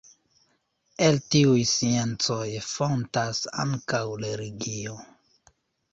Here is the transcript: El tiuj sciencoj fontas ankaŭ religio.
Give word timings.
El 1.07 1.19
tiuj 1.35 1.59
sciencoj 1.73 2.47
fontas 2.71 3.43
ankaŭ 3.65 4.03
religio. 4.27 4.97